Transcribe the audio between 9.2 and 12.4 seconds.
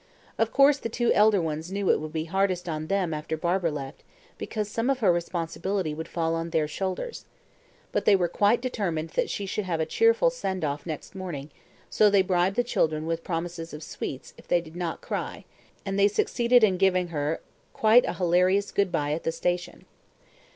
she should have a cheerful "send off" next morning, so they